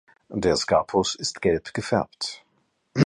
Der 0.29 0.55
Scapus 0.55 1.13
ist 1.13 1.43
gelb 1.43 1.75
gefärbt. 1.75 2.43